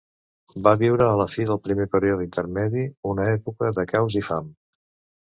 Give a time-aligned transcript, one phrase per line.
[0.67, 4.53] Va viure a la fi del primer període intermedi, una època de caos i fam.